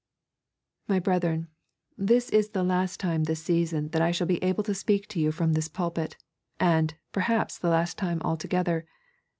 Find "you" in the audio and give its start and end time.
5.19-5.31